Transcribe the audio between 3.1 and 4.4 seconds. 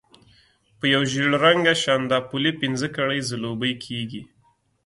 ځلوبۍ کېږي.